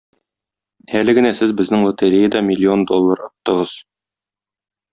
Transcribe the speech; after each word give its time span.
Әле 0.99 1.13
генә 1.17 1.31
сез 1.39 1.53
безнең 1.59 1.85
лотереяда 1.89 2.41
миллион 2.49 2.89
доллар 2.93 3.23
оттыгыз! 3.29 3.75